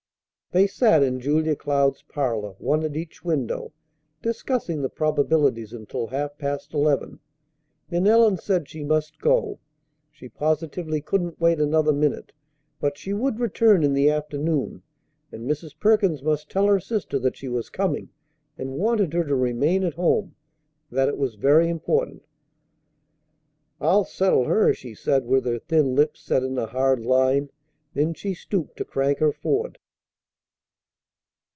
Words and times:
They 0.53 0.67
sat 0.67 1.01
in 1.01 1.21
Julia 1.21 1.55
Cloud's 1.55 2.03
parlor, 2.03 2.55
one 2.59 2.83
at 2.83 2.97
each 2.97 3.23
window, 3.23 3.71
discussing 4.21 4.81
the 4.81 4.89
probabilities 4.89 5.71
until 5.71 6.07
half 6.07 6.37
past 6.37 6.73
eleven. 6.73 7.21
Then 7.87 8.05
Ellen 8.05 8.35
said 8.35 8.67
she 8.67 8.83
must 8.83 9.17
go. 9.21 9.59
She 10.11 10.27
positively 10.27 10.99
couldn't 10.99 11.39
wait 11.39 11.61
another 11.61 11.93
minute; 11.93 12.33
but 12.81 12.97
she 12.97 13.13
would 13.13 13.39
return, 13.39 13.81
in 13.81 13.93
the 13.93 14.09
afternoon, 14.09 14.83
and 15.31 15.49
Mrs. 15.49 15.71
Perkins 15.79 16.21
must 16.21 16.49
tell 16.49 16.65
her 16.67 16.81
sister 16.81 17.17
that 17.19 17.37
she 17.37 17.47
was 17.47 17.69
coming 17.69 18.09
and 18.57 18.73
wanted 18.77 19.13
her 19.13 19.23
to 19.23 19.35
remain 19.37 19.85
at 19.85 19.93
home. 19.93 20.35
That 20.91 21.07
it 21.07 21.17
was 21.17 21.35
very 21.35 21.69
important. 21.69 22.25
"I'll 23.79 24.03
settle 24.03 24.43
her!" 24.43 24.73
she 24.73 24.95
said 24.95 25.25
with 25.25 25.45
her 25.45 25.59
thin 25.59 25.95
lips 25.95 26.19
set 26.19 26.43
in 26.43 26.57
a 26.57 26.65
hard 26.67 27.05
line. 27.05 27.51
Then 27.93 28.13
she 28.13 28.33
stooped 28.33 28.75
to 28.79 28.83
crank 28.83 29.19
her 29.19 29.31
Ford. 29.31 29.77